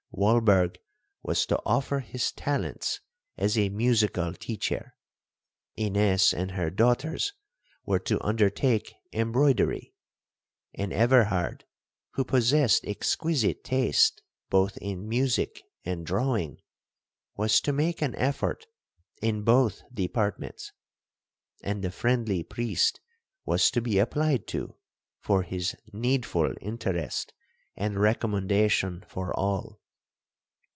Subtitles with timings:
[0.13, 0.75] Walberg
[1.23, 2.99] was to offer his talents
[3.37, 7.31] as a musical teacher,—Ines and her daughters
[7.85, 11.63] were to undertake embroidery,—and Everhard,
[12.11, 16.57] who possessed exquisite taste both in music and drawing,
[17.37, 18.65] was to make an effort
[19.21, 20.73] in both departments,
[21.63, 22.99] and the friendly priest
[23.45, 24.75] was to be applied to
[25.21, 27.31] for his needful interest
[27.77, 29.79] and recommendation for all.